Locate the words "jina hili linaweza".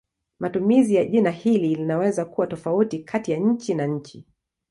1.05-2.25